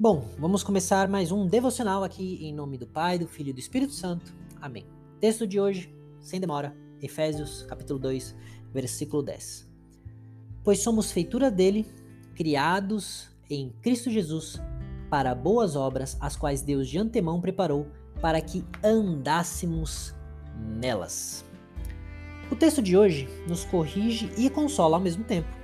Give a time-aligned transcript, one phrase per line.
[0.00, 3.58] Bom, vamos começar mais um devocional aqui em nome do Pai, do Filho e do
[3.58, 4.34] Espírito Santo.
[4.58, 4.86] Amém.
[5.20, 8.34] Texto de hoje, sem demora, Efésios, capítulo 2,
[8.72, 9.70] versículo 10.
[10.64, 11.86] Pois somos feitura dele,
[12.34, 14.58] criados em Cristo Jesus
[15.10, 17.86] para boas obras, as quais Deus de antemão preparou
[18.22, 20.14] para que andássemos
[20.80, 21.44] nelas.
[22.50, 25.54] O texto de hoje nos corrige e consola ao mesmo tempo.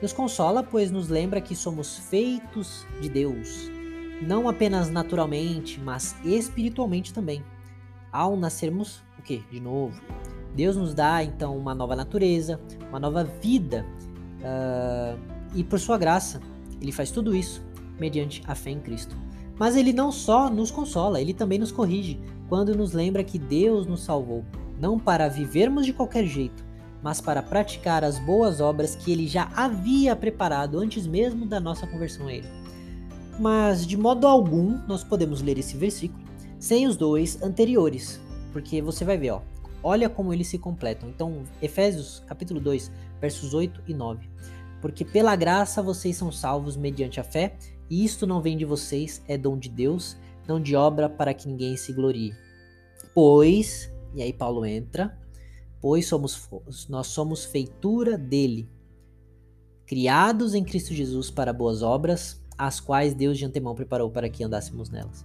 [0.00, 3.79] Nos consola, pois nos lembra que somos feitos de Deus,
[4.20, 7.42] não apenas naturalmente, mas espiritualmente também.
[8.12, 9.38] Ao nascermos, o que?
[9.50, 10.00] De novo.
[10.54, 13.86] Deus nos dá então uma nova natureza, uma nova vida,
[14.40, 15.18] uh,
[15.54, 16.40] e por sua graça,
[16.80, 17.62] Ele faz tudo isso
[17.98, 19.16] mediante a fé em Cristo.
[19.58, 23.86] Mas Ele não só nos consola, Ele também nos corrige quando nos lembra que Deus
[23.86, 24.44] nos salvou,
[24.78, 26.64] não para vivermos de qualquer jeito,
[27.02, 31.86] mas para praticar as boas obras que Ele já havia preparado antes mesmo da nossa
[31.86, 32.59] conversão a Ele
[33.40, 36.22] mas de modo algum nós podemos ler esse versículo
[36.58, 38.20] sem os dois anteriores,
[38.52, 39.40] porque você vai ver, ó,
[39.82, 41.08] olha como eles se completam.
[41.08, 44.28] Então, Efésios capítulo 2, versos 8 e 9.
[44.82, 47.56] Porque pela graça vocês são salvos mediante a fé,
[47.88, 51.48] e isto não vem de vocês, é dom de Deus, não de obra para que
[51.48, 52.34] ninguém se glorie.
[53.14, 55.18] Pois, e aí Paulo entra,
[55.80, 56.46] pois somos
[56.90, 58.68] nós somos feitura dele,
[59.86, 64.44] criados em Cristo Jesus para boas obras, as quais Deus de antemão preparou para que
[64.44, 65.24] andássemos nelas.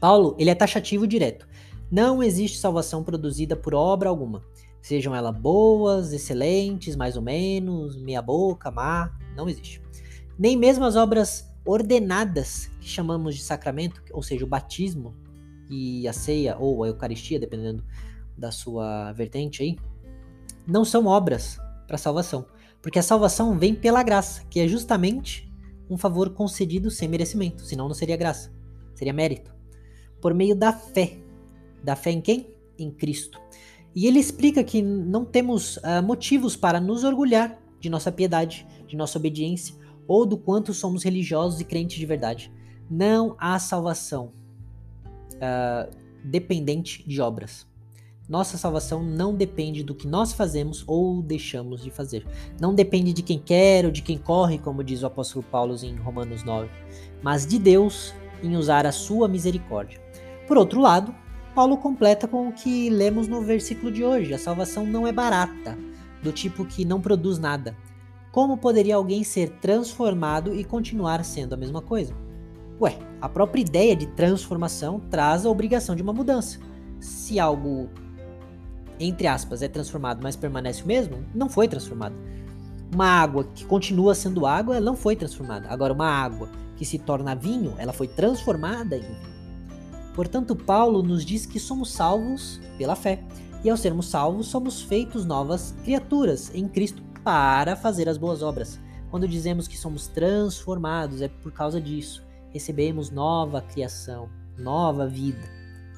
[0.00, 1.46] Paulo, ele é taxativo direto.
[1.90, 4.42] Não existe salvação produzida por obra alguma.
[4.80, 9.82] Sejam elas boas, excelentes, mais ou menos, meia boca, má, não existe.
[10.38, 15.14] Nem mesmo as obras ordenadas, que chamamos de sacramento, ou seja, o batismo
[15.68, 17.84] e a ceia ou a eucaristia, dependendo
[18.38, 19.76] da sua vertente aí,
[20.66, 22.46] não são obras para salvação,
[22.80, 25.47] porque a salvação vem pela graça, que é justamente
[25.90, 28.52] um favor concedido sem merecimento, senão não seria graça,
[28.94, 29.54] seria mérito.
[30.20, 31.18] Por meio da fé.
[31.82, 32.46] Da fé em quem?
[32.78, 33.40] Em Cristo.
[33.94, 38.96] E ele explica que não temos uh, motivos para nos orgulhar de nossa piedade, de
[38.96, 39.74] nossa obediência
[40.06, 42.52] ou do quanto somos religiosos e crentes de verdade.
[42.90, 44.32] Não há salvação
[45.34, 47.66] uh, dependente de obras.
[48.28, 52.26] Nossa salvação não depende do que nós fazemos ou deixamos de fazer.
[52.60, 55.96] Não depende de quem quer ou de quem corre, como diz o apóstolo Paulo em
[55.96, 56.68] Romanos 9,
[57.22, 58.12] mas de Deus
[58.42, 59.98] em usar a sua misericórdia.
[60.46, 61.14] Por outro lado,
[61.54, 65.78] Paulo completa com o que lemos no versículo de hoje: a salvação não é barata,
[66.22, 67.74] do tipo que não produz nada.
[68.30, 72.14] Como poderia alguém ser transformado e continuar sendo a mesma coisa?
[72.78, 76.60] Ué, a própria ideia de transformação traz a obrigação de uma mudança.
[77.00, 77.88] Se algo
[79.00, 82.14] entre aspas, é transformado, mas permanece o mesmo, não foi transformado.
[82.92, 85.68] Uma água que continua sendo água, ela não foi transformada.
[85.68, 89.28] Agora, uma água que se torna vinho, ela foi transformada em vinho.
[90.14, 93.22] Portanto, Paulo nos diz que somos salvos pela fé.
[93.62, 98.80] E ao sermos salvos, somos feitos novas criaturas em Cristo para fazer as boas obras.
[99.10, 102.24] Quando dizemos que somos transformados, é por causa disso.
[102.50, 105.42] Recebemos nova criação, nova vida.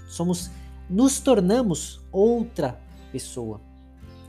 [0.08, 0.50] Somos
[0.90, 3.60] nos tornamos outra pessoa.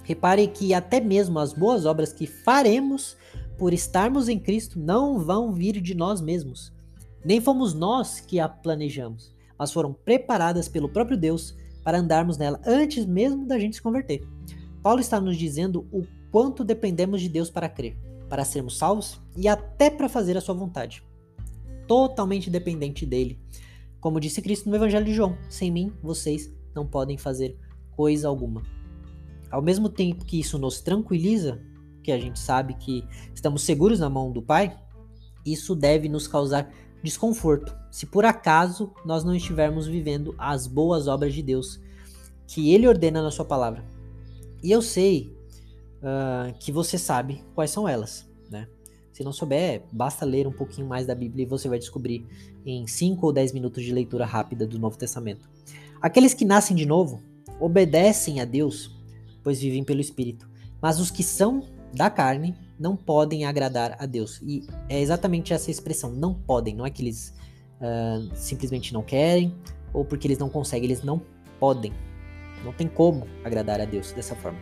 [0.03, 3.15] Repare que até mesmo as boas obras que faremos
[3.57, 6.73] por estarmos em Cristo não vão vir de nós mesmos.
[7.23, 12.59] Nem fomos nós que a planejamos, mas foram preparadas pelo próprio Deus para andarmos nela
[12.65, 14.27] antes mesmo da gente se converter.
[14.81, 17.95] Paulo está nos dizendo o quanto dependemos de Deus para crer,
[18.27, 21.03] para sermos salvos e até para fazer a sua vontade.
[21.87, 23.39] Totalmente dependente dele.
[23.99, 27.55] Como disse Cristo no Evangelho de João: sem mim vocês não podem fazer
[27.95, 28.63] coisa alguma.
[29.49, 31.61] Ao mesmo tempo que isso nos tranquiliza,
[32.03, 33.03] que a gente sabe que
[33.33, 34.77] estamos seguros na mão do Pai,
[35.45, 36.71] isso deve nos causar
[37.03, 41.79] desconforto, se por acaso nós não estivermos vivendo as boas obras de Deus
[42.47, 43.83] que Ele ordena na Sua palavra.
[44.63, 45.35] E eu sei
[46.01, 48.67] uh, que você sabe quais são elas, né?
[49.11, 52.25] Se não souber, basta ler um pouquinho mais da Bíblia e você vai descobrir
[52.65, 55.49] em 5 ou 10 minutos de leitura rápida do Novo Testamento.
[56.01, 57.21] Aqueles que nascem de novo
[57.61, 58.99] obedecem a Deus,
[59.43, 60.49] pois vivem pelo Espírito.
[60.81, 64.41] Mas os que são da carne não podem agradar a Deus.
[64.41, 66.75] E é exatamente essa expressão, não podem.
[66.75, 67.33] Não é que eles
[67.79, 69.55] uh, simplesmente não querem
[69.93, 71.21] ou porque eles não conseguem, eles não
[71.59, 71.93] podem.
[72.65, 74.59] Não tem como agradar a Deus dessa forma.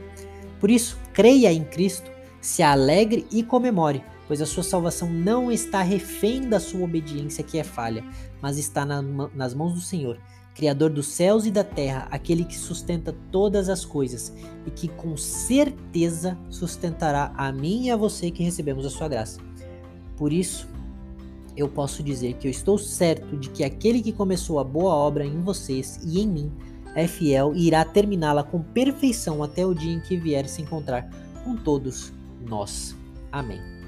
[0.59, 2.11] Por isso, creia em Cristo,
[2.41, 7.57] se alegre e comemore, pois a sua salvação não está refém da sua obediência que
[7.57, 8.03] é falha,
[8.41, 10.19] mas está na, nas mãos do Senhor
[10.59, 14.33] Criador dos céus e da terra, aquele que sustenta todas as coisas
[14.67, 19.39] e que com certeza sustentará a mim e a você que recebemos a sua graça.
[20.17, 20.67] Por isso,
[21.55, 25.25] eu posso dizer que eu estou certo de que aquele que começou a boa obra
[25.25, 26.51] em vocês e em mim
[26.93, 31.09] é fiel e irá terminá-la com perfeição até o dia em que vier se encontrar
[31.45, 32.11] com todos
[32.45, 32.93] nós.
[33.31, 33.78] Amém.